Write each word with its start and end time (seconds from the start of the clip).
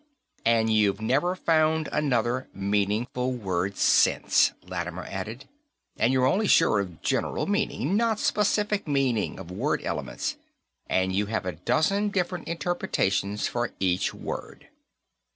"And 0.45 0.73
you've 0.73 0.99
never 0.99 1.35
found 1.35 1.87
another 1.91 2.47
meaningful 2.55 3.31
word 3.33 3.77
since," 3.77 4.51
Lattimer 4.63 5.03
added. 5.03 5.47
"And 5.97 6.11
you're 6.11 6.25
only 6.25 6.47
sure 6.47 6.79
of 6.79 7.03
general 7.03 7.45
meaning, 7.45 7.95
not 7.97 8.19
specific 8.19 8.87
meaning 8.87 9.37
of 9.39 9.51
word 9.51 9.83
elements, 9.83 10.37
and 10.87 11.13
you 11.13 11.27
have 11.27 11.45
a 11.45 11.51
dozen 11.51 12.09
different 12.09 12.47
interpretations 12.47 13.47
for 13.47 13.73
each 13.79 14.11
word." 14.11 14.69